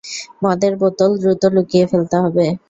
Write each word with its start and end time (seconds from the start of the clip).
মদের 0.43 0.73
বোতল 0.81 1.11
দ্রুত 1.21 1.43
লুকিয়ে 1.55 1.85
ফেলতে 1.91 2.15
হবে। 2.23 2.45